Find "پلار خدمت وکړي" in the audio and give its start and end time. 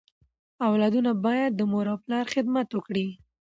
2.03-3.07